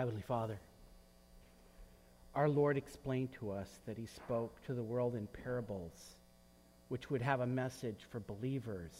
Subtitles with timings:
[0.00, 0.58] Heavenly Father,
[2.34, 6.16] our Lord explained to us that He spoke to the world in parables,
[6.88, 8.92] which would have a message for believers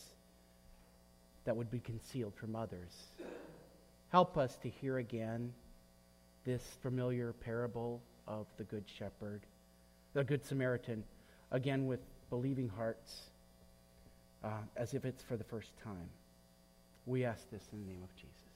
[1.46, 2.92] that would be concealed from others.
[4.12, 5.54] Help us to hear again
[6.44, 9.40] this familiar parable of the Good Shepherd,
[10.12, 11.02] the Good Samaritan,
[11.50, 13.30] again with believing hearts,
[14.44, 16.10] uh, as if it's for the first time.
[17.06, 18.49] We ask this in the name of Jesus.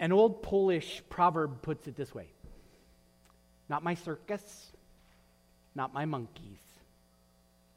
[0.00, 2.26] An old Polish proverb puts it this way
[3.68, 4.72] Not my circus,
[5.74, 6.58] not my monkeys.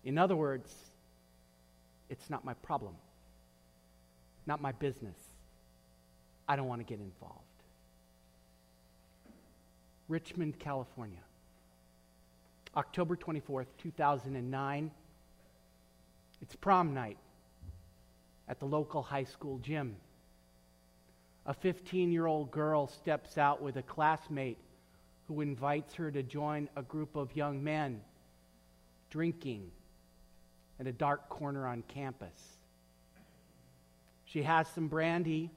[0.05, 0.73] In other words,
[2.09, 2.95] it's not my problem,
[4.45, 5.17] not my business.
[6.47, 7.39] I don't want to get involved.
[10.09, 11.23] Richmond, California,
[12.75, 14.91] October 24th, 2009.
[16.41, 17.17] It's prom night
[18.49, 19.95] at the local high school gym.
[21.45, 24.57] A 15 year old girl steps out with a classmate
[25.27, 28.01] who invites her to join a group of young men
[29.09, 29.71] drinking
[30.79, 32.57] in a dark corner on campus.
[34.25, 35.51] She has some brandy,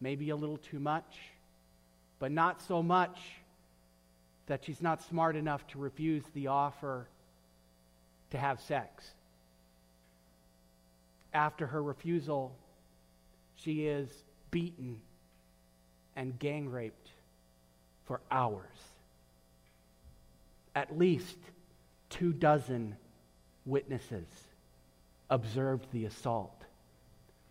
[0.00, 1.18] maybe a little too much,
[2.18, 3.18] but not so much
[4.46, 7.08] that she's not smart enough to refuse the offer
[8.30, 9.10] to have sex.
[11.32, 12.56] After her refusal,
[13.56, 14.10] she is
[14.56, 14.98] beaten
[16.16, 17.10] and gang raped
[18.06, 18.78] for hours.
[20.74, 21.36] At least
[22.08, 22.96] two dozen
[23.66, 24.26] witnesses
[25.28, 26.64] observed the assault.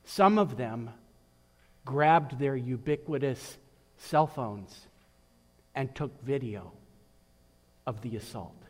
[0.03, 0.89] Some of them
[1.85, 3.59] grabbed their ubiquitous
[3.97, 4.87] cell phones
[5.75, 6.71] and took video
[7.85, 8.63] of the assault.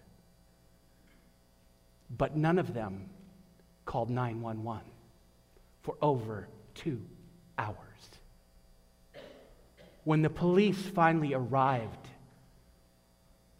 [2.10, 3.06] But none of them
[3.86, 4.82] called 911
[5.84, 7.00] for over two
[7.58, 7.86] hours.
[10.06, 12.08] When the police finally arrived,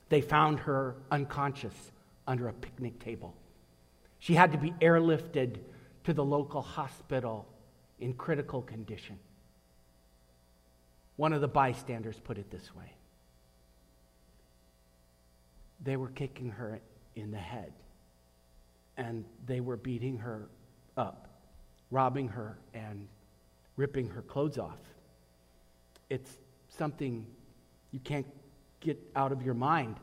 [0.10, 1.92] they found her unconscious
[2.28, 3.36] under a picnic table.
[4.20, 5.58] She had to be airlifted
[6.04, 7.48] to the local hospital
[8.00, 9.18] in critical condition.
[11.16, 12.94] One of the bystanders put it this way
[15.84, 16.80] they were kicking her
[17.16, 17.74] in the head,
[18.98, 20.48] and they were beating her
[20.96, 21.28] up,
[21.92, 23.08] robbing her, and
[23.78, 24.80] ripping her clothes off.
[26.10, 26.38] It's
[26.70, 27.26] something
[27.92, 28.28] you can't
[28.80, 29.96] get out of your mind.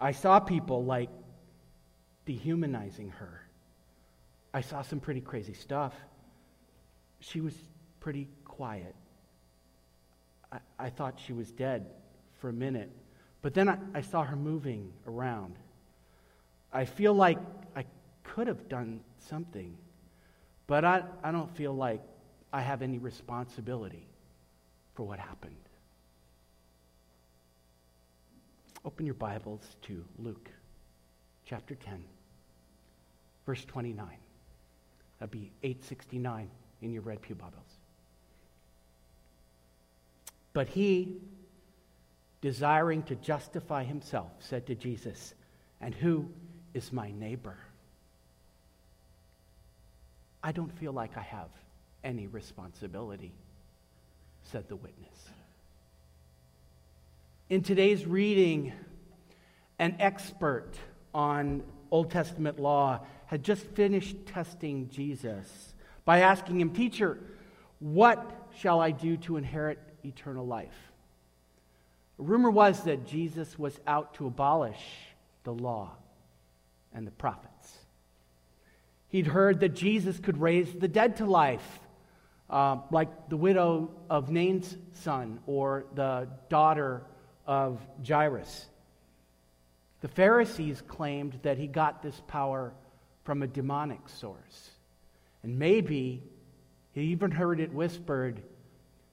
[0.00, 1.10] I saw people like
[2.24, 3.46] dehumanizing her.
[4.52, 5.94] I saw some pretty crazy stuff.
[7.20, 7.54] She was
[8.00, 8.94] pretty quiet.
[10.50, 11.86] I, I thought she was dead
[12.38, 12.90] for a minute,
[13.42, 15.56] but then I, I saw her moving around.
[16.72, 17.38] I feel like
[17.76, 17.84] I
[18.24, 19.76] could have done something,
[20.66, 22.00] but I, I don't feel like
[22.52, 24.09] I have any responsibility
[24.94, 25.54] for what happened.
[28.84, 30.48] Open your Bibles to Luke
[31.44, 32.02] chapter 10,
[33.44, 34.06] verse 29.
[35.18, 36.48] That'd be 869
[36.80, 37.78] in your Red Pew Bibles.
[40.52, 41.18] But he,
[42.40, 45.34] desiring to justify himself, said to Jesus,
[45.80, 46.26] And who
[46.72, 47.56] is my neighbor?
[50.42, 51.50] I don't feel like I have
[52.02, 53.32] any responsibility,
[54.44, 55.28] said the witness.
[57.48, 58.72] In today's reading,
[59.78, 60.72] an expert
[61.12, 65.74] on Old Testament law had just finished testing Jesus
[66.04, 67.18] by asking him, Teacher,
[67.80, 70.92] what shall I do to inherit eternal life?
[72.18, 74.80] Rumor was that Jesus was out to abolish
[75.44, 75.92] the law
[76.92, 77.78] and the prophets.
[79.08, 81.80] He'd heard that Jesus could raise the dead to life,
[82.50, 87.02] uh, like the widow of Nain's son or the daughter
[87.46, 88.66] of Jairus.
[90.00, 92.72] The Pharisees claimed that he got this power
[93.24, 94.70] from a demonic source.
[95.42, 96.22] And maybe
[96.92, 98.42] he even heard it whispered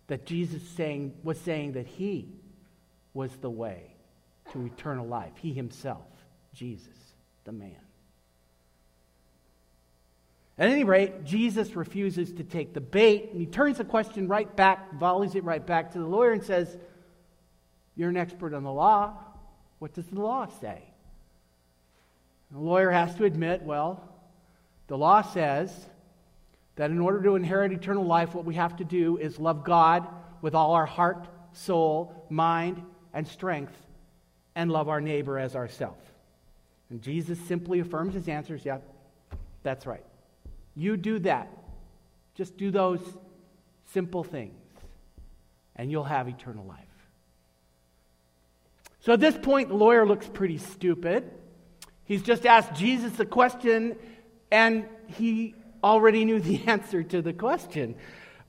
[0.08, 2.30] that Jesus saying, was saying that he
[3.14, 3.96] was the way
[4.52, 5.34] to eternal life.
[5.36, 6.08] He himself,
[6.54, 6.88] Jesus,
[7.44, 7.87] the man.
[10.60, 14.54] At any rate, Jesus refuses to take the bait, and he turns the question right
[14.56, 16.76] back, volleys it right back to the lawyer, and says,
[17.96, 19.14] You're an expert on the law.
[19.80, 20.82] What does the law say?
[22.52, 24.04] The lawyer has to admit, well,
[24.88, 25.72] the law says
[26.76, 30.08] that in order to inherit eternal life, what we have to do is love God
[30.42, 32.82] with all our heart, soul, mind,
[33.14, 33.74] and strength,
[34.56, 35.98] and love our neighbor as ourself.
[36.90, 38.80] And Jesus simply affirms his answers, yeah,
[39.62, 40.07] that's right.
[40.78, 41.50] You do that.
[42.36, 43.02] Just do those
[43.94, 44.54] simple things,
[45.76, 46.78] and you'll have eternal life.
[49.00, 51.32] So at this point, the lawyer looks pretty stupid.
[52.06, 53.96] He's just asked Jesus a question,
[54.52, 57.96] and he already knew the answer to the question.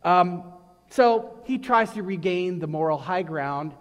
[0.04, 0.44] Um,
[0.90, 3.72] so he tries to regain the moral high ground.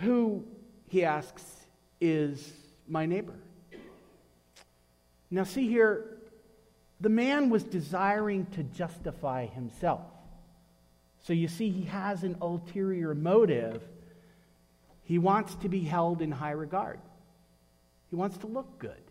[0.00, 0.44] Who,
[0.88, 1.44] he asks,
[2.00, 2.50] is
[2.86, 3.34] my neighbor?
[5.30, 6.17] Now, see here,
[7.00, 10.02] the man was desiring to justify himself.
[11.22, 13.82] So you see, he has an ulterior motive.
[15.04, 17.00] He wants to be held in high regard,
[18.10, 19.02] he wants to look good.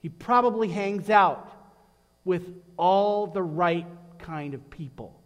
[0.00, 1.50] He probably hangs out
[2.24, 2.44] with
[2.76, 3.86] all the right
[4.18, 5.20] kind of people,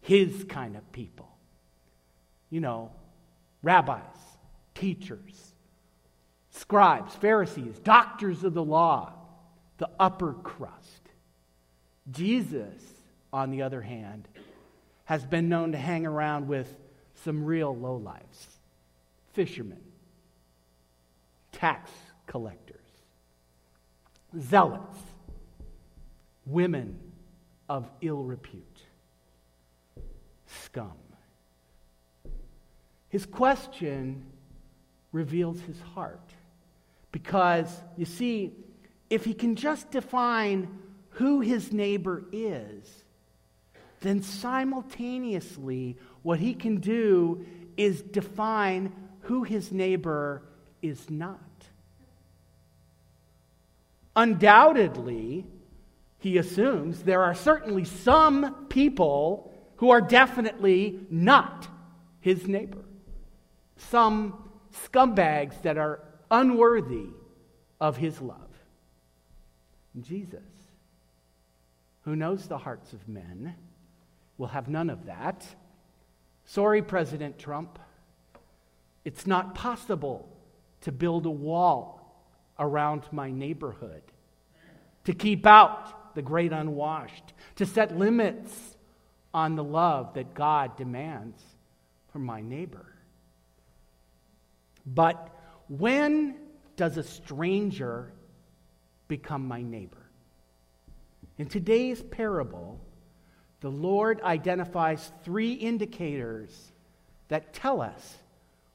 [0.00, 1.28] his kind of people.
[2.48, 2.92] You know,
[3.62, 4.00] rabbis,
[4.74, 5.54] teachers,
[6.50, 9.12] scribes, Pharisees, doctors of the law,
[9.78, 11.02] the upper crust.
[12.10, 12.82] Jesus,
[13.32, 14.28] on the other hand,
[15.04, 16.74] has been known to hang around with
[17.24, 18.46] some real lowlifes
[19.32, 19.80] fishermen,
[21.50, 21.90] tax
[22.26, 22.76] collectors,
[24.38, 24.98] zealots,
[26.46, 26.96] women
[27.68, 28.82] of ill repute,
[30.46, 30.92] scum.
[33.08, 34.24] His question
[35.12, 36.30] reveals his heart.
[37.12, 38.52] Because, you see,
[39.14, 40.68] if he can just define
[41.10, 43.04] who his neighbor is,
[44.00, 47.46] then simultaneously what he can do
[47.76, 50.42] is define who his neighbor
[50.82, 51.38] is not.
[54.16, 55.46] Undoubtedly,
[56.18, 61.68] he assumes there are certainly some people who are definitely not
[62.20, 62.84] his neighbor.
[63.76, 66.00] Some scumbags that are
[66.32, 67.10] unworthy
[67.80, 68.53] of his love.
[70.02, 70.42] Jesus,
[72.02, 73.54] who knows the hearts of men,
[74.38, 75.46] will have none of that.
[76.44, 77.78] Sorry, President Trump.
[79.04, 80.28] It's not possible
[80.82, 82.00] to build a wall
[82.58, 84.02] around my neighborhood,
[85.04, 88.76] to keep out the great unwashed, to set limits
[89.32, 91.42] on the love that God demands
[92.12, 92.86] from my neighbor.
[94.86, 95.30] But
[95.68, 96.36] when
[96.76, 98.12] does a stranger
[99.08, 99.98] become my neighbor?
[101.38, 102.80] In today's parable,
[103.60, 106.72] the Lord identifies three indicators
[107.28, 108.18] that tell us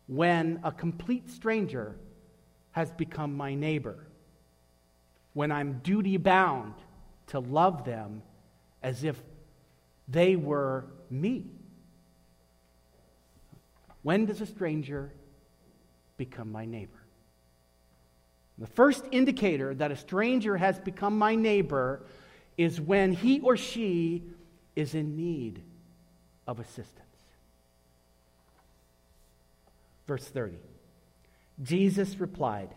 [0.07, 1.95] when a complete stranger
[2.71, 4.07] has become my neighbor,
[5.33, 6.73] when I'm duty bound
[7.27, 8.23] to love them
[8.81, 9.21] as if
[10.07, 11.45] they were me.
[14.01, 15.11] When does a stranger
[16.17, 16.98] become my neighbor?
[18.59, 22.01] The first indicator that a stranger has become my neighbor
[22.57, 24.23] is when he or she
[24.75, 25.61] is in need
[26.45, 27.05] of assistance.
[30.07, 30.57] Verse 30.
[31.63, 32.69] Jesus replied,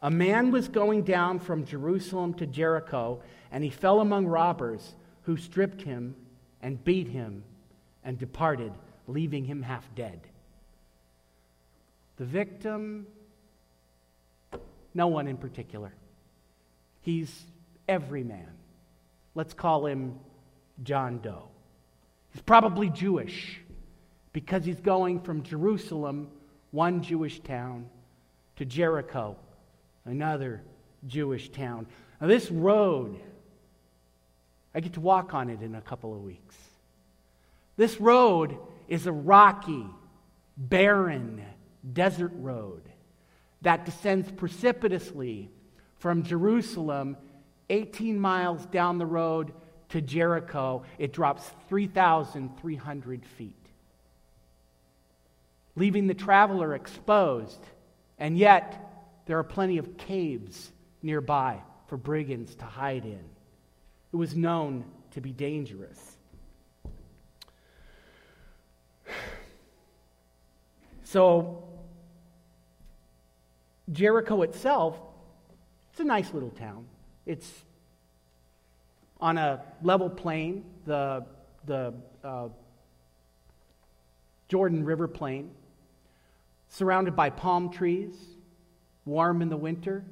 [0.00, 3.20] A man was going down from Jerusalem to Jericho
[3.50, 6.14] and he fell among robbers who stripped him
[6.62, 7.42] and beat him
[8.04, 8.72] and departed,
[9.08, 10.20] leaving him half dead.
[12.16, 13.06] The victim,
[14.94, 15.92] no one in particular.
[17.00, 17.30] He's
[17.88, 18.48] every man.
[19.34, 20.18] Let's call him
[20.82, 21.48] John Doe.
[22.32, 23.60] He's probably Jewish
[24.32, 26.28] because he's going from Jerusalem,
[26.70, 27.88] one Jewish town,
[28.56, 29.36] to Jericho,
[30.04, 30.62] another
[31.06, 31.86] Jewish town.
[32.20, 33.20] Now, this road
[34.74, 36.56] I get to walk on it in a couple of weeks.
[37.76, 38.56] This road
[38.88, 39.86] is a rocky,
[40.56, 41.44] barren
[41.92, 42.82] desert road
[43.64, 45.50] that descends precipitously
[45.96, 47.16] from Jerusalem
[47.70, 49.52] 18 miles down the road
[49.88, 50.84] to Jericho.
[50.98, 53.66] It drops 3,300 feet,
[55.76, 57.60] leaving the traveler exposed.
[58.18, 58.78] And yet,
[59.26, 60.70] there are plenty of caves
[61.02, 63.24] nearby for brigands to hide in.
[64.12, 66.16] It was known to be dangerous.
[71.06, 71.62] So,
[73.92, 74.98] Jericho itself,
[75.90, 76.86] it's a nice little town.
[77.26, 77.50] It's
[79.20, 81.24] on a level plain, the,
[81.66, 82.48] the uh,
[84.48, 85.50] Jordan River plain,
[86.68, 88.14] surrounded by palm trees,
[89.04, 90.04] warm in the winter,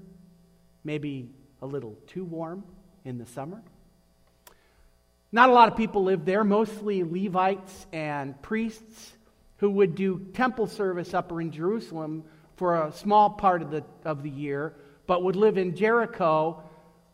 [0.85, 1.29] maybe
[1.61, 2.65] a little too warm
[3.05, 3.63] in the summer.
[5.31, 9.13] Not a lot of people lived there, mostly Levites and priests
[9.59, 12.25] who would do temple service up in Jerusalem
[12.57, 14.75] for a small part of the, of the year,
[15.07, 16.63] but would live in Jericho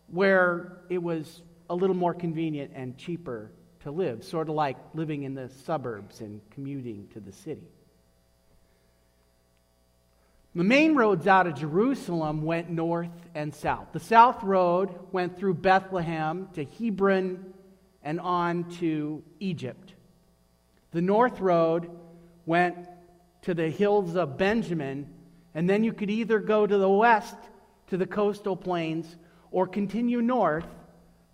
[0.08, 5.22] where it was a little more convenient and cheaper to live, sort of like living
[5.22, 7.68] in the suburbs and commuting to the city.
[10.54, 13.88] The main roads out of Jerusalem went north and south.
[13.92, 17.54] The south road went through Bethlehem to Hebron
[18.02, 19.94] and on to Egypt.
[20.90, 21.90] The north road
[22.46, 22.88] went
[23.42, 25.06] to the hills of Benjamin,
[25.58, 27.34] and then you could either go to the west
[27.88, 29.16] to the coastal plains
[29.50, 30.68] or continue north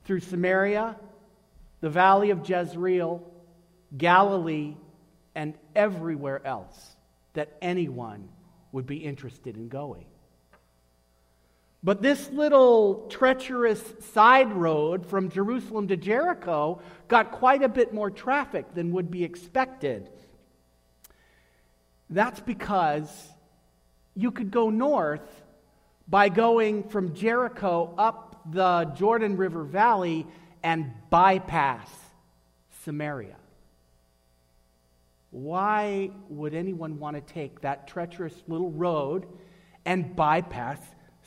[0.04, 0.96] through Samaria,
[1.82, 3.22] the valley of Jezreel,
[3.94, 4.76] Galilee,
[5.34, 6.96] and everywhere else
[7.34, 8.30] that anyone
[8.72, 10.06] would be interested in going.
[11.82, 13.82] But this little treacherous
[14.14, 19.22] side road from Jerusalem to Jericho got quite a bit more traffic than would be
[19.22, 20.08] expected.
[22.08, 23.33] That's because
[24.14, 25.42] you could go north
[26.08, 30.26] by going from Jericho up the Jordan River Valley
[30.62, 31.88] and bypass
[32.84, 33.36] Samaria.
[35.30, 39.26] Why would anyone want to take that treacherous little road
[39.84, 40.78] and bypass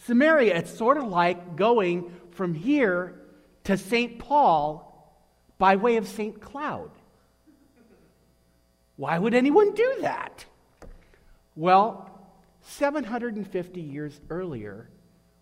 [0.05, 0.55] Samaria?
[0.55, 3.19] It's sort of like going from here
[3.65, 4.17] to St.
[4.19, 4.83] Paul
[5.57, 6.39] by way of St.
[6.39, 6.91] Cloud.
[8.95, 10.45] Why would anyone do that?
[11.55, 12.16] Well,
[12.67, 14.89] 750 years earlier,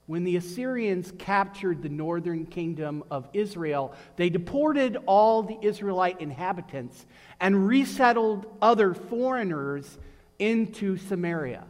[0.05, 7.05] when the Assyrians captured the northern kingdom of Israel, they deported all the Israelite inhabitants
[7.39, 9.97] and resettled other foreigners
[10.37, 11.65] into Samaria.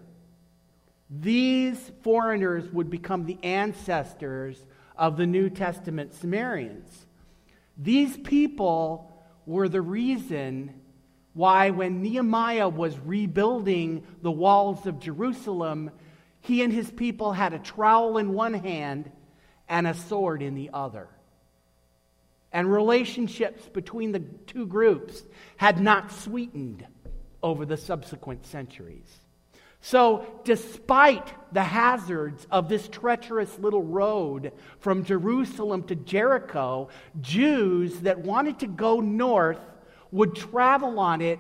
[1.10, 4.66] These foreigners would become the ancestors
[4.98, 7.06] of the New Testament Samaritans.
[7.78, 9.12] These people
[9.46, 10.82] were the reason
[11.36, 15.92] why, when Nehemiah was rebuilding the walls of Jerusalem,
[16.40, 19.12] he and his people had a trowel in one hand
[19.68, 21.10] and a sword in the other.
[22.54, 25.24] And relationships between the two groups
[25.58, 26.88] had not sweetened
[27.44, 29.20] over the subsequent centuries.
[29.82, 36.88] So, despite the hazards of this treacherous little road from Jerusalem to Jericho,
[37.20, 39.60] Jews that wanted to go north
[40.16, 41.40] would travel on it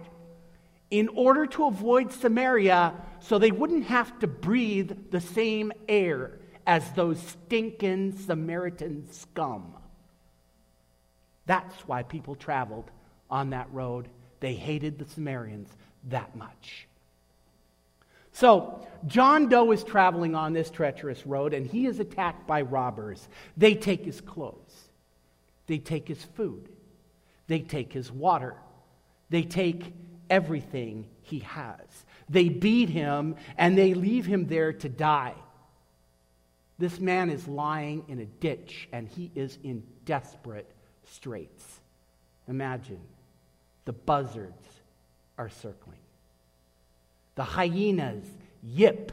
[0.92, 6.92] in order to avoid Samaria so they wouldn't have to breathe the same air as
[6.92, 9.74] those stinking Samaritan scum.
[11.46, 12.92] That's why people traveled
[13.30, 14.10] on that road.
[14.42, 15.70] They hated the Samaritans
[16.10, 16.88] that much.
[18.34, 23.30] So, John Doe is traveling on this treacherous road and he is attacked by robbers.
[23.56, 24.90] They take his clothes,
[25.68, 26.68] they take his food,
[27.48, 28.56] they take his water,
[29.36, 29.94] they take
[30.30, 32.06] everything he has.
[32.30, 35.36] They beat him and they leave him there to die.
[36.78, 40.72] This man is lying in a ditch and he is in desperate
[41.04, 41.82] straits.
[42.48, 43.02] Imagine
[43.84, 44.70] the buzzards
[45.38, 46.00] are circling.
[47.36, 48.24] The hyenas
[48.64, 49.12] yip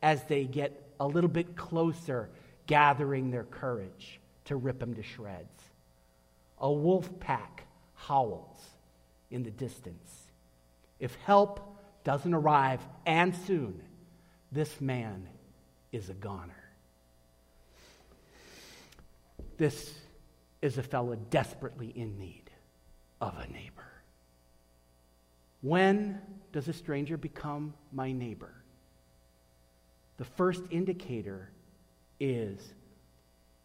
[0.00, 2.30] as they get a little bit closer,
[2.68, 5.64] gathering their courage to rip him to shreds.
[6.60, 7.64] A wolf pack
[7.96, 8.69] howls
[9.30, 10.26] in the distance.
[10.98, 11.60] If help
[12.04, 13.82] doesn't arrive, and soon,
[14.52, 15.28] this man
[15.92, 16.64] is a goner.
[19.56, 19.94] This
[20.62, 22.50] is a fellow desperately in need
[23.20, 23.90] of a neighbor.
[25.62, 26.20] When
[26.52, 28.52] does a stranger become my neighbor?
[30.16, 31.50] The first indicator
[32.18, 32.74] is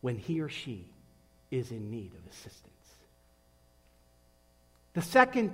[0.02, 0.88] when he or she
[1.52, 2.75] is in need of assistance.
[4.96, 5.52] The second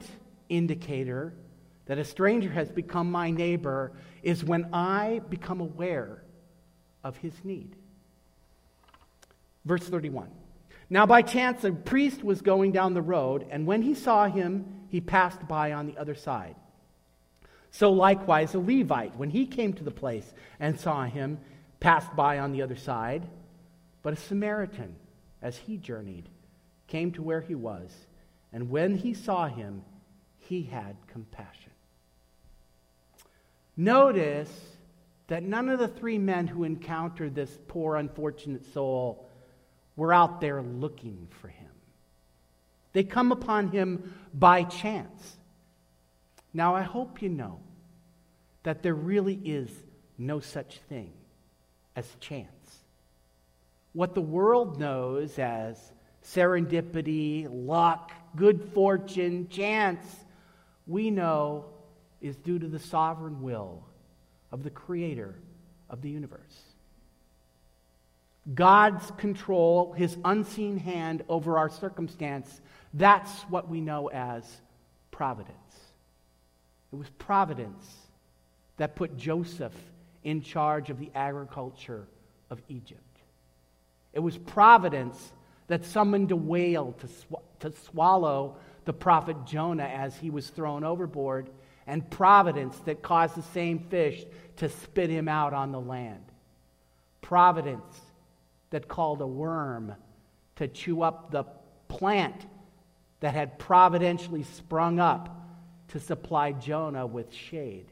[0.49, 1.33] indicator
[1.87, 6.23] that a stranger has become my neighbor is when I become aware
[7.03, 7.75] of his need.
[9.65, 10.29] Verse 31.
[10.91, 14.65] Now, by chance, a priest was going down the road, and when he saw him,
[14.89, 16.55] he passed by on the other side.
[17.71, 21.39] So, likewise, a Levite, when he came to the place and saw him,
[21.79, 23.27] passed by on the other side.
[24.03, 24.95] But a Samaritan,
[25.41, 26.29] as he journeyed,
[26.87, 27.89] came to where he was,
[28.53, 29.83] and when he saw him,
[30.37, 31.71] he had compassion.
[33.77, 34.51] Notice
[35.27, 39.29] that none of the three men who encountered this poor, unfortunate soul
[39.95, 41.69] were out there looking for him.
[42.93, 45.37] They come upon him by chance.
[46.53, 47.59] Now, I hope you know
[48.63, 49.69] that there really is
[50.17, 51.13] no such thing
[51.95, 52.49] as chance.
[53.93, 55.77] What the world knows as
[56.23, 60.05] serendipity, luck, good fortune, chance,
[60.87, 61.65] we know
[62.21, 63.83] is due to the sovereign will
[64.51, 65.35] of the creator
[65.89, 66.61] of the universe.
[68.53, 72.61] God's control, his unseen hand over our circumstance,
[72.93, 74.43] that's what we know as
[75.11, 75.57] providence.
[76.91, 77.85] It was providence
[78.77, 79.75] that put Joseph
[80.23, 82.07] in charge of the agriculture
[82.49, 83.01] of Egypt.
[84.13, 85.31] It was providence
[85.71, 90.83] that summoned a whale to, sw- to swallow the prophet Jonah as he was thrown
[90.83, 91.49] overboard,
[91.87, 94.25] and providence that caused the same fish
[94.57, 96.25] to spit him out on the land.
[97.21, 98.01] Providence
[98.71, 99.95] that called a worm
[100.57, 101.45] to chew up the
[101.87, 102.45] plant
[103.21, 105.41] that had providentially sprung up
[105.87, 107.85] to supply Jonah with shade.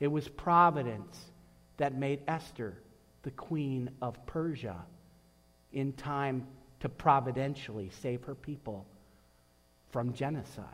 [0.00, 1.16] It was providence
[1.76, 2.82] that made Esther
[3.22, 4.84] the queen of Persia
[5.70, 6.48] in time
[6.82, 8.84] to providentially save her people
[9.90, 10.66] from genocide.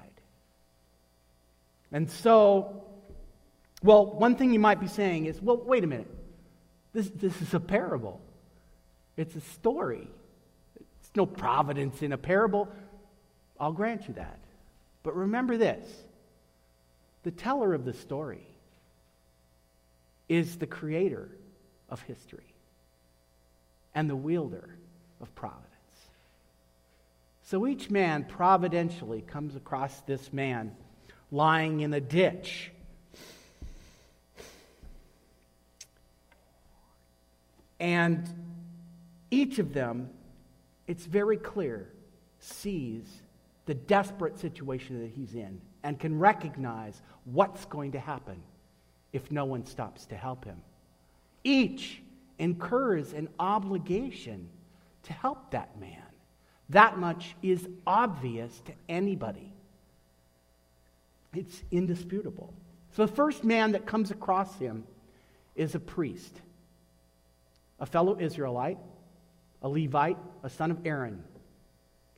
[1.92, 2.82] And so,
[3.82, 6.10] well, one thing you might be saying is, well, wait a minute.
[6.94, 8.22] This, this is a parable.
[9.18, 10.08] It's a story.
[10.76, 12.70] It's no providence in a parable.
[13.60, 14.38] I'll grant you that.
[15.02, 15.86] But remember this
[17.22, 18.46] the teller of the story
[20.26, 21.28] is the creator
[21.90, 22.54] of history
[23.94, 24.70] and the wielder
[25.20, 25.67] of providence.
[27.50, 30.76] So each man providentially comes across this man
[31.32, 32.70] lying in a ditch.
[37.80, 38.28] And
[39.30, 40.10] each of them,
[40.86, 41.88] it's very clear,
[42.38, 43.06] sees
[43.64, 48.42] the desperate situation that he's in and can recognize what's going to happen
[49.14, 50.60] if no one stops to help him.
[51.44, 52.02] Each
[52.38, 54.50] incurs an obligation
[55.04, 56.07] to help that man.
[56.70, 59.52] That much is obvious to anybody.
[61.34, 62.52] It's indisputable.
[62.92, 64.84] So the first man that comes across him
[65.54, 66.40] is a priest,
[67.80, 68.78] a fellow Israelite,
[69.62, 71.22] a Levite, a son of Aaron,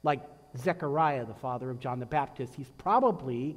[0.02, 0.22] like
[0.56, 2.54] Zechariah, the father of John the Baptist.
[2.54, 3.56] He's probably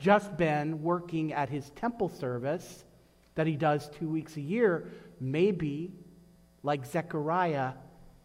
[0.00, 2.84] just been working at his temple service
[3.34, 4.90] that he does two weeks a year.
[5.20, 5.92] Maybe,
[6.62, 7.72] like Zechariah,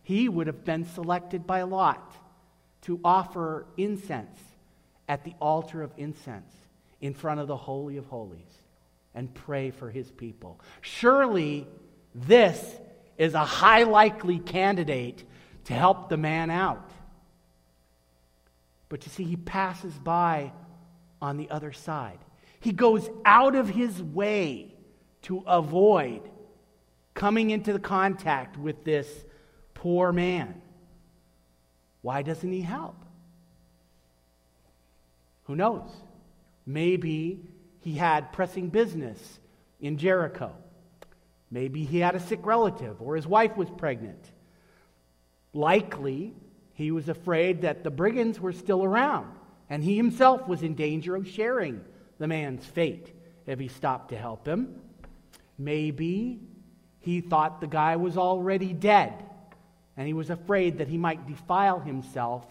[0.09, 2.15] he would have been selected by lot
[2.81, 4.39] to offer incense
[5.07, 6.51] at the altar of incense
[6.99, 8.57] in front of the Holy of Holies
[9.13, 10.59] and pray for his people.
[10.81, 11.67] Surely
[12.15, 12.59] this
[13.19, 15.23] is a high likely candidate
[15.65, 16.89] to help the man out.
[18.89, 20.53] But you see, he passes by
[21.21, 22.17] on the other side.
[22.61, 24.73] He goes out of his way
[25.21, 26.27] to avoid
[27.13, 29.07] coming into the contact with this
[29.79, 30.61] poor man.
[32.01, 32.97] Why doesn't he help?
[35.45, 35.89] Who knows?
[36.65, 37.39] Maybe
[37.79, 39.39] he had pressing business
[39.79, 40.53] in Jericho.
[41.49, 44.23] Maybe he had a sick relative or his wife was pregnant.
[45.53, 46.33] Likely,
[46.73, 49.33] he was afraid that the brigands were still around
[49.69, 51.79] and he himself was in danger of sharing
[52.17, 53.13] the man's fate
[53.47, 54.75] if he stopped to help him.
[55.57, 56.41] Maybe
[56.99, 59.23] he thought the guy was already dead
[59.99, 62.45] and he was afraid that he might defile himself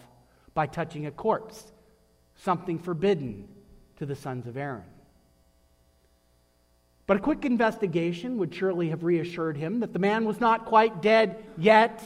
[0.53, 1.63] by touching a corpse,
[2.35, 3.47] something forbidden
[3.97, 4.83] to the sons of Aaron.
[7.07, 11.01] But a quick investigation would surely have reassured him that the man was not quite
[11.01, 12.03] dead yet.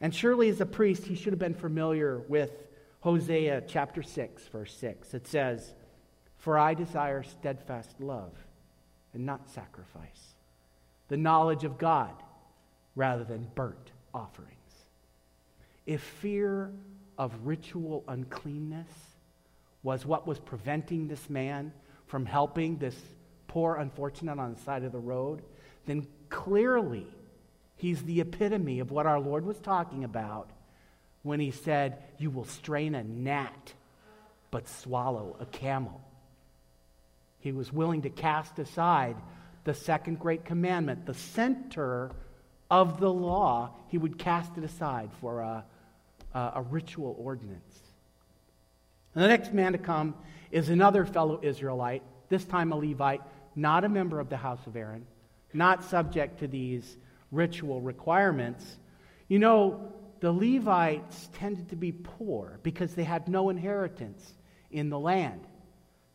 [0.00, 2.52] And surely, as a priest, he should have been familiar with
[3.00, 5.12] Hosea chapter 6, verse 6.
[5.12, 5.74] It says,
[6.38, 8.32] For I desire steadfast love
[9.12, 10.36] and not sacrifice,
[11.08, 12.14] the knowledge of God
[12.94, 14.50] rather than burnt offerings.
[15.86, 16.72] If fear
[17.18, 18.88] of ritual uncleanness
[19.82, 21.72] was what was preventing this man
[22.06, 22.96] from helping this
[23.48, 25.42] poor unfortunate on the side of the road,
[25.86, 27.06] then clearly
[27.76, 30.50] he's the epitome of what our Lord was talking about
[31.22, 33.74] when he said, You will strain a gnat,
[34.50, 36.00] but swallow a camel.
[37.40, 39.16] He was willing to cast aside
[39.64, 42.10] the second great commandment, the center
[42.80, 45.64] of the law, he would cast it aside for a,
[46.34, 47.78] a, a ritual ordinance.
[49.14, 50.16] And the next man to come
[50.50, 53.22] is another fellow Israelite, this time a Levite,
[53.54, 55.06] not a member of the house of Aaron,
[55.52, 56.96] not subject to these
[57.30, 58.64] ritual requirements.
[59.28, 64.34] You know, the Levites tended to be poor because they had no inheritance
[64.72, 65.46] in the land.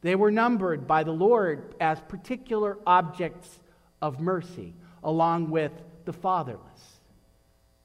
[0.02, 3.62] They were numbered by the Lord as particular objects
[4.02, 5.72] of mercy, along with
[6.10, 7.00] the fatherless,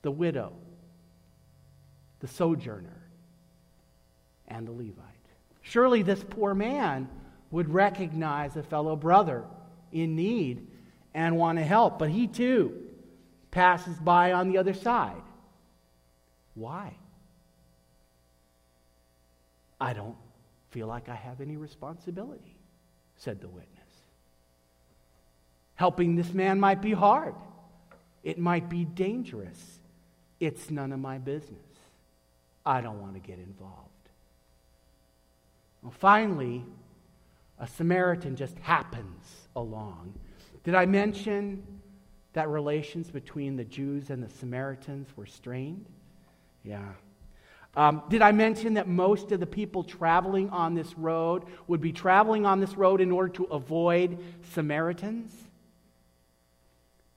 [0.00, 0.54] the widow,
[2.20, 3.02] the sojourner,
[4.48, 5.26] and the Levite.
[5.60, 7.06] Surely this poor man
[7.50, 9.44] would recognize a fellow brother
[9.92, 10.66] in need
[11.12, 12.72] and want to help, but he too
[13.50, 15.20] passes by on the other side.
[16.54, 16.94] Why?
[19.78, 20.16] I don't
[20.70, 22.56] feel like I have any responsibility,
[23.18, 23.68] said the witness.
[25.74, 27.34] Helping this man might be hard,
[28.24, 29.78] it might be dangerous.
[30.40, 31.60] It's none of my business.
[32.66, 33.90] I don't want to get involved.
[35.82, 36.64] Well, finally,
[37.58, 40.14] a Samaritan just happens along.
[40.64, 41.62] Did I mention
[42.32, 45.84] that relations between the Jews and the Samaritans were strained?
[46.64, 46.92] Yeah.
[47.76, 51.92] Um, did I mention that most of the people traveling on this road would be
[51.92, 54.18] traveling on this road in order to avoid
[54.52, 55.32] Samaritans?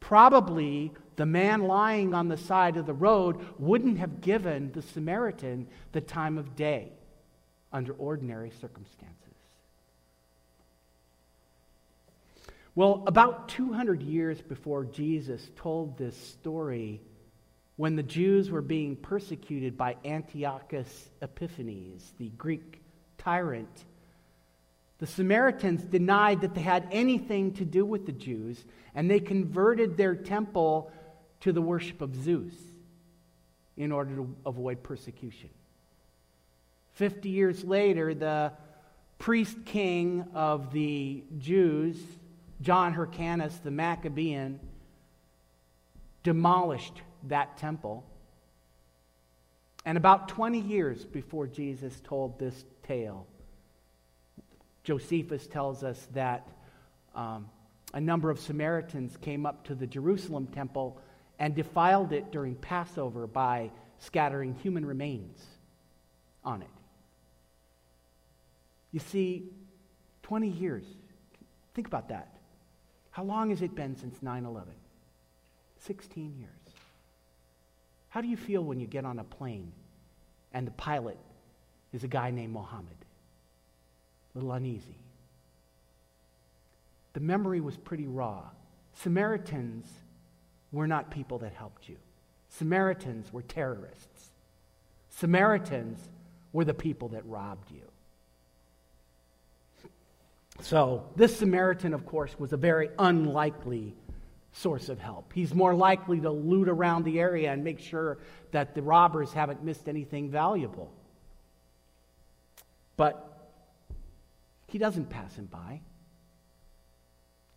[0.08, 5.68] Probably the man lying on the side of the road wouldn't have given the Samaritan
[5.92, 6.94] the time of day
[7.74, 9.18] under ordinary circumstances.
[12.74, 17.02] Well, about 200 years before Jesus told this story,
[17.76, 22.80] when the Jews were being persecuted by Antiochus Epiphanes, the Greek
[23.18, 23.84] tyrant,
[25.00, 29.96] the Samaritans denied that they had anything to do with the Jews, and they converted
[29.96, 30.92] their temple
[31.42, 32.56] to the worship of Zeus
[33.76, 35.50] in order to avoid persecution.
[36.94, 38.54] Fifty years later, the
[39.20, 41.98] priest king of the Jews,
[42.62, 44.60] John Hyrcanus the Maccabean
[46.24, 48.04] demolished that temple.
[49.86, 53.26] And about 20 years before Jesus told this tale,
[54.88, 56.48] Josephus tells us that
[57.14, 57.50] um,
[57.94, 61.02] a number of Samaritans came up to the Jerusalem temple
[61.40, 63.70] and defiled it during Passover by
[64.00, 65.44] scattering human remains
[66.46, 66.70] on it.
[68.94, 69.50] You see,
[70.24, 70.86] 20 years.
[71.74, 72.38] Think about that.
[73.12, 74.72] How long has it been since 9 11?
[75.80, 76.50] 16 years.
[78.08, 79.74] How do you feel when you get on a plane
[80.54, 81.18] and the pilot
[81.92, 83.07] is a guy named Mohammed?
[84.38, 85.00] Little uneasy.
[87.14, 88.44] The memory was pretty raw.
[88.94, 89.88] Samaritans
[90.72, 91.98] were not people that helped you,
[92.50, 94.30] Samaritans were terrorists.
[95.10, 95.98] Samaritans
[96.54, 97.82] were the people that robbed you.
[100.62, 103.96] So, this Samaritan, of course, was a very unlikely
[104.54, 105.34] source of help.
[105.34, 108.20] He's more likely to loot around the area and make sure
[108.52, 110.92] that the robbers haven't missed anything valuable.
[112.98, 113.37] But
[114.68, 115.82] he doesn't pass him by.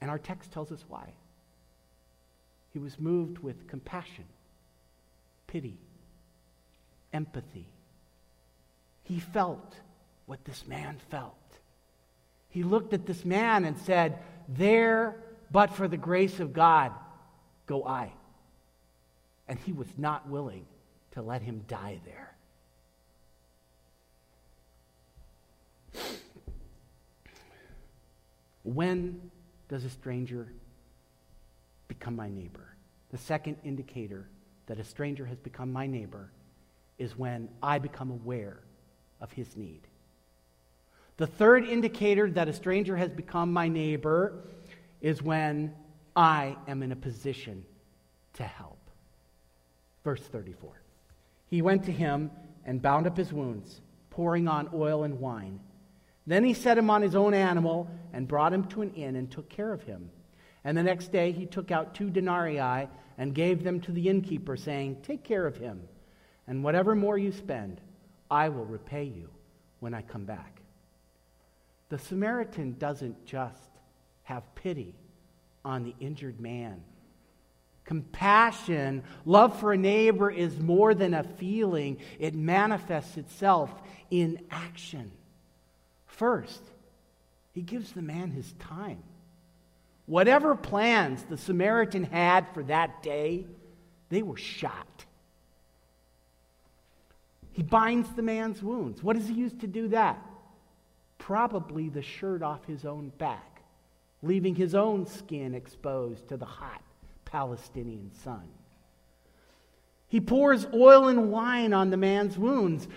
[0.00, 1.12] And our text tells us why.
[2.72, 4.24] He was moved with compassion,
[5.46, 5.76] pity,
[7.12, 7.66] empathy.
[9.02, 9.74] He felt
[10.26, 11.34] what this man felt.
[12.48, 14.18] He looked at this man and said,
[14.48, 15.16] There,
[15.50, 16.92] but for the grace of God,
[17.66, 18.12] go I.
[19.48, 20.64] And he was not willing
[21.12, 22.34] to let him die there.
[28.62, 29.30] When
[29.68, 30.48] does a stranger
[31.88, 32.74] become my neighbor?
[33.10, 34.26] The second indicator
[34.66, 36.30] that a stranger has become my neighbor
[36.98, 38.58] is when I become aware
[39.20, 39.80] of his need.
[41.16, 44.44] The third indicator that a stranger has become my neighbor
[45.00, 45.74] is when
[46.14, 47.64] I am in a position
[48.34, 48.78] to help.
[50.04, 50.70] Verse 34.
[51.48, 52.30] He went to him
[52.64, 55.60] and bound up his wounds, pouring on oil and wine.
[56.30, 59.28] Then he set him on his own animal and brought him to an inn and
[59.28, 60.12] took care of him.
[60.62, 62.88] And the next day he took out two denarii
[63.18, 65.88] and gave them to the innkeeper, saying, Take care of him,
[66.46, 67.80] and whatever more you spend,
[68.30, 69.28] I will repay you
[69.80, 70.60] when I come back.
[71.88, 73.70] The Samaritan doesn't just
[74.22, 74.94] have pity
[75.64, 76.84] on the injured man.
[77.84, 83.72] Compassion, love for a neighbor is more than a feeling, it manifests itself
[84.12, 85.10] in action.
[86.20, 86.62] First,
[87.52, 89.02] he gives the man his time.
[90.04, 93.46] Whatever plans the Samaritan had for that day,
[94.10, 95.06] they were shot.
[97.52, 99.02] He binds the man's wounds.
[99.02, 100.18] What does he use to do that?
[101.30, 103.62] probably the shirt off his own back,
[104.22, 106.82] leaving his own skin exposed to the hot
[107.24, 108.48] Palestinian sun.
[110.08, 112.88] He pours oil and wine on the man's wounds.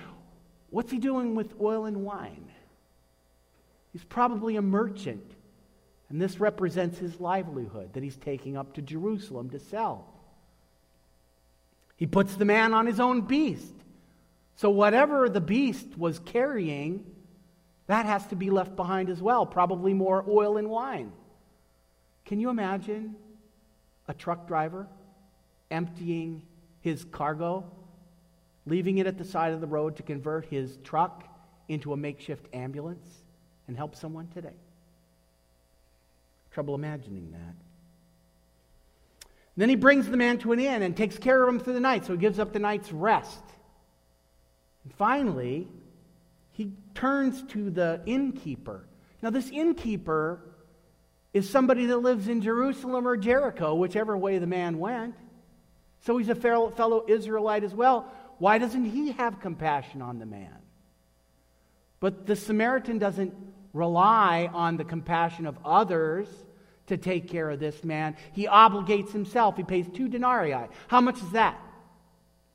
[0.71, 2.52] What's he doing with oil and wine?
[3.93, 5.35] He's probably a merchant,
[6.09, 10.07] and this represents his livelihood that he's taking up to Jerusalem to sell.
[11.95, 13.73] He puts the man on his own beast.
[14.55, 17.05] So, whatever the beast was carrying,
[17.85, 21.11] that has to be left behind as well, probably more oil and wine.
[22.25, 23.15] Can you imagine
[24.07, 24.87] a truck driver
[25.69, 26.41] emptying
[26.81, 27.63] his cargo,
[28.65, 31.23] leaving it at the side of the road to convert his truck
[31.67, 33.22] into a makeshift ambulance
[33.67, 34.55] and help someone today?
[36.51, 37.55] Trouble imagining that.
[39.55, 41.79] Then he brings the man to an inn and takes care of him through the
[41.79, 43.43] night, so he gives up the night's rest.
[44.83, 45.67] And finally,
[46.51, 48.85] he turns to the innkeeper.
[49.21, 50.41] Now, this innkeeper
[51.33, 55.15] is somebody that lives in Jerusalem or Jericho, whichever way the man went.
[56.01, 58.11] So he's a fellow Israelite as well.
[58.37, 60.57] Why doesn't he have compassion on the man?
[61.99, 63.33] But the Samaritan doesn't
[63.73, 66.27] rely on the compassion of others
[66.87, 68.15] to take care of this man.
[68.33, 69.57] He obligates himself.
[69.57, 70.67] He pays two denarii.
[70.87, 71.59] How much is that?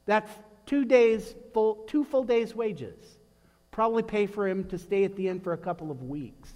[0.07, 0.31] That's
[0.67, 3.19] two days full, two full days' wages.
[3.71, 6.53] Probably pay for him to stay at the inn for a couple of weeks.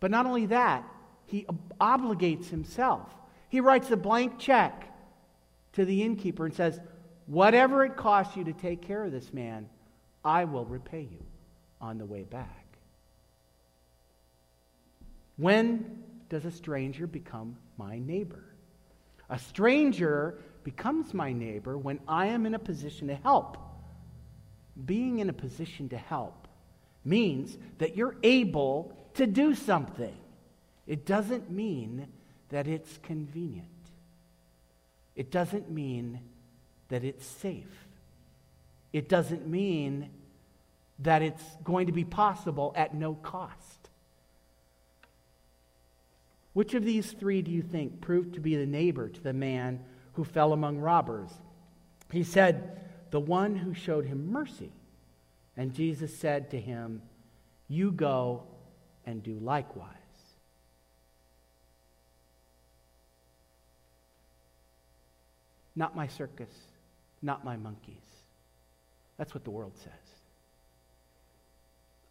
[0.00, 0.84] But not only that,
[1.26, 1.46] he
[1.80, 3.08] obligates himself.
[3.48, 4.92] He writes a blank check
[5.72, 6.80] to the innkeeper and says,
[7.26, 9.68] Whatever it costs you to take care of this man,
[10.24, 11.24] I will repay you
[11.80, 12.63] on the way back.
[15.36, 18.44] When does a stranger become my neighbor?
[19.28, 23.56] A stranger becomes my neighbor when I am in a position to help.
[24.84, 26.48] Being in a position to help
[27.04, 30.16] means that you're able to do something.
[30.86, 32.08] It doesn't mean
[32.50, 33.68] that it's convenient.
[35.16, 36.20] It doesn't mean
[36.88, 37.86] that it's safe.
[38.92, 40.10] It doesn't mean
[41.00, 43.83] that it's going to be possible at no cost.
[46.54, 49.84] Which of these three do you think proved to be the neighbor to the man
[50.14, 51.30] who fell among robbers?
[52.10, 54.72] He said, The one who showed him mercy.
[55.56, 57.02] And Jesus said to him,
[57.68, 58.44] You go
[59.04, 59.90] and do likewise.
[65.76, 66.50] Not my circus,
[67.20, 67.96] not my monkeys.
[69.16, 69.92] That's what the world says.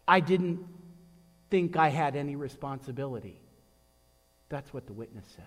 [0.06, 0.66] I didn't
[1.50, 3.40] think I had any responsibility.
[4.54, 5.44] That's what the witness says.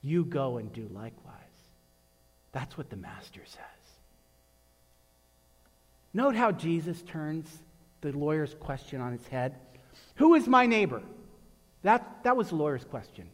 [0.00, 1.34] You go and do likewise.
[2.52, 3.84] That's what the master says.
[6.14, 7.46] Note how Jesus turns
[8.00, 9.56] the lawyer's question on its head.
[10.14, 11.02] Who is my neighbor?
[11.82, 13.28] That, that was the lawyer's question.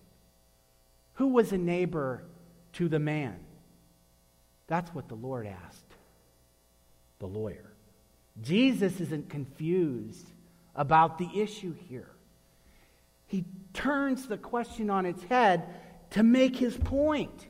[1.15, 2.25] Who was a neighbor
[2.73, 3.39] to the man?
[4.67, 5.95] That's what the Lord asked
[7.21, 7.71] the lawyer.
[8.43, 10.27] Jesus isn't confused
[10.75, 12.11] about the issue here
[13.31, 15.63] he turns the question on its head
[16.11, 17.47] to make his point.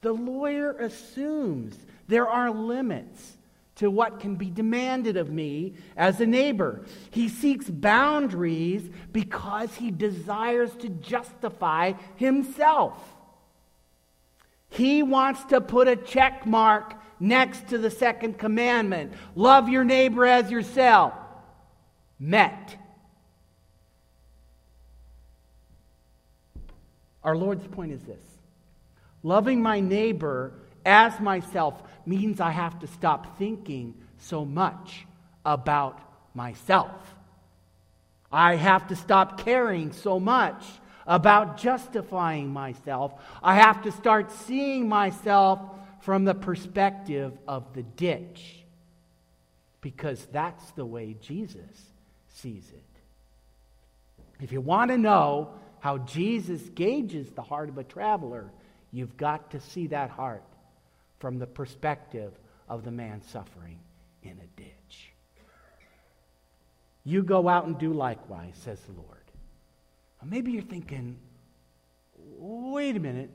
[0.00, 1.76] The lawyer assumes
[2.08, 3.36] there are limits
[3.74, 6.86] to what can be demanded of me as a neighbor.
[7.10, 12.98] He seeks boundaries because he desires to justify himself.
[14.70, 20.24] He wants to put a check mark next to the second commandment love your neighbor
[20.24, 21.12] as yourself.
[22.18, 22.78] Met.
[27.26, 28.24] Our Lord's point is this
[29.24, 30.52] loving my neighbor
[30.84, 35.04] as myself means I have to stop thinking so much
[35.44, 36.00] about
[36.34, 36.92] myself.
[38.30, 40.64] I have to stop caring so much
[41.06, 43.12] about justifying myself.
[43.42, 45.60] I have to start seeing myself
[46.02, 48.64] from the perspective of the ditch
[49.80, 51.90] because that's the way Jesus
[52.34, 52.82] sees it.
[54.40, 58.50] If you want to know how Jesus gauges the heart of a traveler,
[58.92, 60.44] you've got to see that heart
[61.18, 62.32] from the perspective
[62.68, 63.78] of the man suffering
[64.22, 65.12] in a ditch.
[67.04, 69.16] You go out and do likewise, says the Lord.
[70.24, 71.18] Maybe you're thinking,
[72.38, 73.30] wait a minute.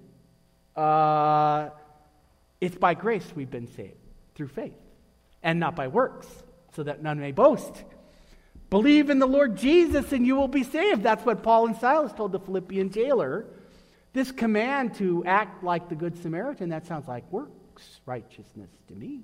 [0.76, 1.70] Uh,
[2.60, 3.96] it's by grace we've been saved,
[4.36, 4.76] through faith,
[5.42, 6.28] and not by works,
[6.76, 7.84] so that none may boast.
[8.72, 11.04] Believe in the Lord Jesus and you will be saved.
[11.04, 13.46] That's what Paul and Silas told the Philippian jailer.
[14.14, 19.24] This command to act like the Good Samaritan, that sounds like works righteousness to me.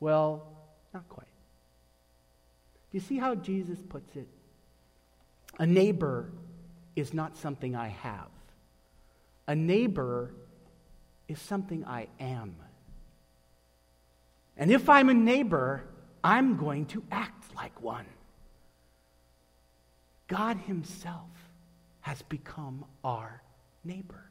[0.00, 0.48] Well,
[0.92, 1.28] not quite.
[2.90, 4.26] Do you see how Jesus puts it?
[5.60, 6.32] A neighbor
[6.96, 8.30] is not something I have,
[9.46, 10.34] a neighbor
[11.28, 12.56] is something I am.
[14.56, 15.84] And if I'm a neighbor,
[16.24, 18.06] I'm going to act like one.
[20.28, 21.28] God Himself
[22.00, 23.42] has become our
[23.84, 24.30] neighbor.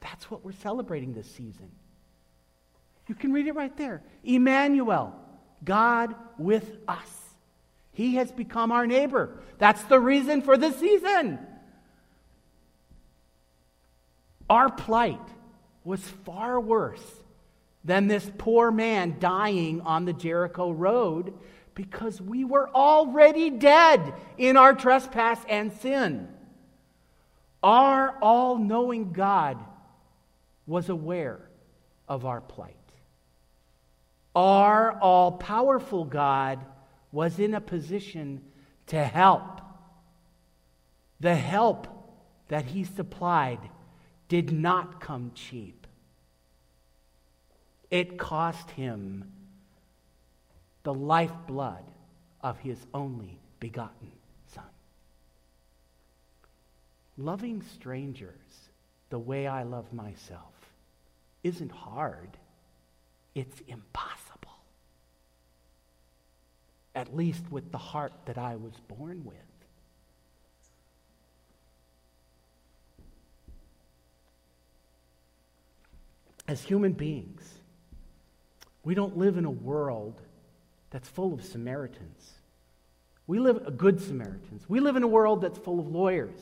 [0.00, 1.70] That's what we're celebrating this season.
[3.06, 4.02] You can read it right there.
[4.22, 5.14] Emmanuel,
[5.64, 7.08] God with us.
[7.92, 9.40] He has become our neighbor.
[9.58, 11.38] That's the reason for the season.
[14.48, 15.20] Our plight
[15.84, 17.02] was far worse
[17.84, 21.34] than this poor man dying on the Jericho road
[21.74, 26.28] because we were already dead in our trespass and sin.
[27.62, 29.58] Our all knowing God
[30.66, 31.40] was aware
[32.08, 32.74] of our plight.
[34.34, 36.64] Our all powerful God
[37.10, 38.42] was in a position
[38.88, 39.60] to help.
[41.20, 41.88] The help
[42.48, 43.60] that he supplied
[44.28, 45.77] did not come cheap.
[47.90, 49.32] It cost him
[50.82, 51.84] the lifeblood
[52.42, 54.12] of his only begotten
[54.54, 54.64] Son.
[57.16, 58.70] Loving strangers
[59.10, 60.52] the way I love myself
[61.42, 62.36] isn't hard,
[63.34, 64.58] it's impossible.
[66.94, 69.36] At least with the heart that I was born with.
[76.46, 77.58] As human beings,
[78.88, 80.18] we don't live in a world
[80.88, 82.32] that's full of Samaritans.
[83.26, 84.64] We live a good Samaritans.
[84.66, 86.40] We live in a world that's full of lawyers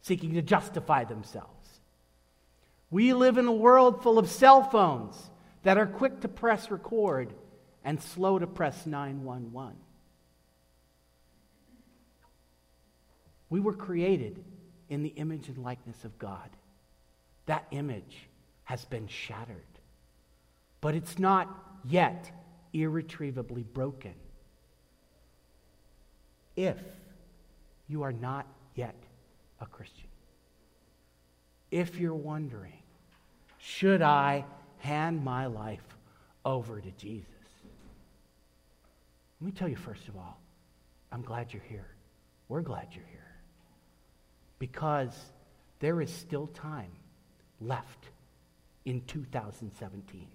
[0.00, 1.80] seeking to justify themselves.
[2.88, 5.16] We live in a world full of cell phones
[5.64, 7.34] that are quick to press record
[7.84, 9.74] and slow to press 911.
[13.48, 14.44] We were created
[14.88, 16.48] in the image and likeness of God.
[17.46, 18.28] That image
[18.62, 19.66] has been shattered,
[20.80, 21.48] but it's not
[21.84, 22.30] yet
[22.72, 24.14] irretrievably broken.
[26.56, 26.78] If
[27.88, 28.96] you are not yet
[29.60, 30.08] a Christian,
[31.70, 32.82] if you're wondering,
[33.58, 34.44] should I
[34.78, 35.96] hand my life
[36.44, 37.26] over to Jesus?
[39.40, 40.40] Let me tell you, first of all,
[41.12, 41.86] I'm glad you're here.
[42.48, 43.20] We're glad you're here.
[44.58, 45.14] Because
[45.78, 46.90] there is still time
[47.60, 48.10] left
[48.84, 50.26] in 2017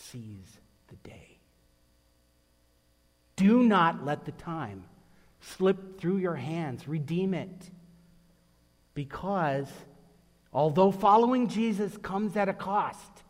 [0.00, 1.38] seize the day.
[3.36, 4.84] Do not let the time
[5.40, 6.86] slip through your hands.
[6.86, 7.70] Redeem it.
[8.94, 9.68] Because
[10.52, 13.22] although following Jesus comes at a cost,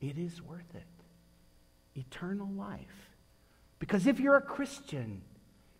[0.00, 0.82] it is worth it.
[1.94, 3.10] Eternal life.
[3.78, 5.22] Because if you're a Christian,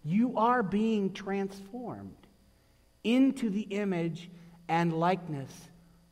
[0.04, 2.16] you are being transformed
[3.02, 4.30] into the image
[4.68, 5.50] and likeness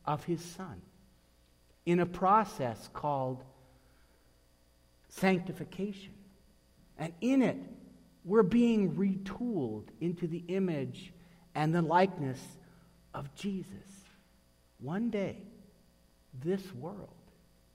[0.05, 0.81] of his Son
[1.85, 3.43] in a process called
[5.09, 6.13] sanctification.
[6.97, 7.57] And in it,
[8.23, 11.13] we're being retooled into the image
[11.55, 12.39] and the likeness
[13.13, 13.67] of Jesus.
[14.79, 15.37] One day,
[16.43, 17.09] this world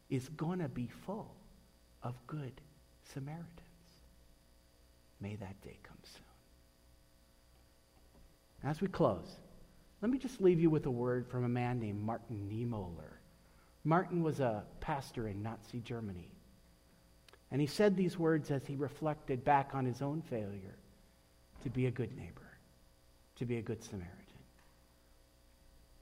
[0.09, 1.35] is going to be full
[2.03, 2.61] of good
[3.13, 3.51] Samaritans.
[5.21, 6.23] May that day come soon.
[8.71, 9.37] As we close,
[10.01, 13.16] let me just leave you with a word from a man named Martin Niemöller.
[13.87, 16.29] Martin was a pastor in Nazi Germany.
[17.53, 20.75] And he said these words as he reflected back on his own failure
[21.63, 22.59] to be a good neighbor,
[23.37, 24.11] to be a good Samaritan.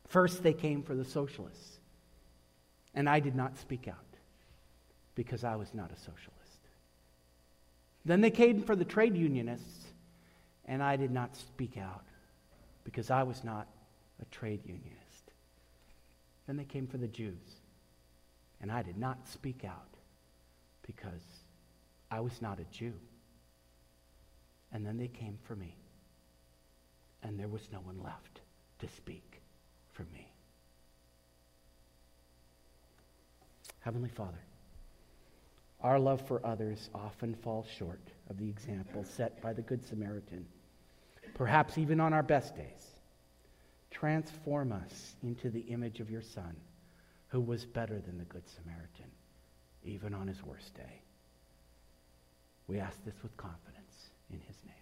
[0.06, 1.78] First, they came for the socialists,
[2.94, 3.98] and I did not speak out
[5.14, 6.30] because I was not a socialist.
[8.06, 9.88] Then they came for the trade unionists,
[10.64, 12.06] and I did not speak out
[12.82, 13.68] because I was not
[14.22, 15.32] a trade unionist.
[16.46, 17.60] Then they came for the Jews,
[18.64, 19.98] and I did not speak out
[20.86, 21.20] because
[22.10, 22.94] I was not a Jew.
[24.72, 25.76] And then they came for me,
[27.22, 28.40] and there was no one left
[28.78, 29.42] to speak
[29.92, 30.32] for me.
[33.80, 34.40] Heavenly Father,
[35.82, 38.00] our love for others often falls short
[38.30, 40.46] of the example set by the Good Samaritan,
[41.34, 42.94] perhaps even on our best days.
[43.90, 46.56] Transform us into the image of your Son
[47.34, 49.10] who was better than the Good Samaritan,
[49.82, 51.02] even on his worst day.
[52.68, 54.73] We ask this with confidence in his name.